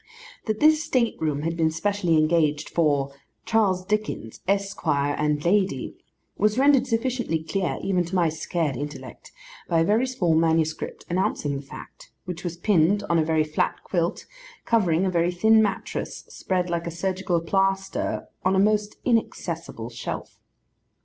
That 0.45 0.59
this 0.59 0.83
state 0.83 1.15
room 1.19 1.43
had 1.43 1.55
been 1.55 1.69
specially 1.69 2.17
engaged 2.17 2.69
for 2.71 3.11
'Charles 3.45 3.85
Dickens, 3.85 4.39
Esquire, 4.47 5.13
and 5.15 5.45
Lady,' 5.45 5.95
was 6.39 6.57
rendered 6.57 6.87
sufficiently 6.87 7.43
clear 7.43 7.77
even 7.83 8.03
to 8.05 8.15
my 8.15 8.27
scared 8.27 8.75
intellect 8.75 9.31
by 9.69 9.81
a 9.81 9.83
very 9.83 10.07
small 10.07 10.33
manuscript, 10.33 11.05
announcing 11.07 11.55
the 11.55 11.61
fact, 11.61 12.09
which 12.25 12.43
was 12.43 12.57
pinned 12.57 13.03
on 13.11 13.19
a 13.19 13.23
very 13.23 13.43
flat 13.43 13.75
quilt, 13.83 14.25
covering 14.65 15.05
a 15.05 15.11
very 15.11 15.31
thin 15.31 15.61
mattress, 15.61 16.25
spread 16.29 16.67
like 16.67 16.87
a 16.87 16.89
surgical 16.89 17.39
plaster 17.39 18.27
on 18.43 18.55
a 18.55 18.59
most 18.59 18.95
inaccessible 19.05 19.91
shelf. 19.91 20.39